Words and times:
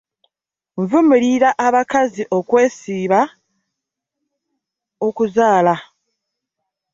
Nvumirira 0.81 1.49
abakazi 1.65 2.23
okwesiba 2.37 3.19
okuzaala. 5.07 5.75